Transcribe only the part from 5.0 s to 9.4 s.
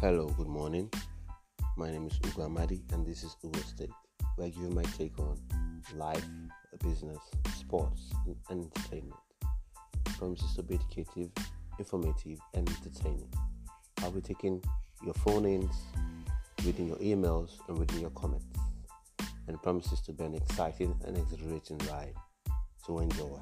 on life, business, sports, and entertainment.